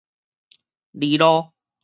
[0.97, 1.51] 哩囉